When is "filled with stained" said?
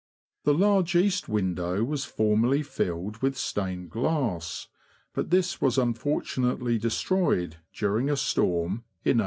2.63-3.91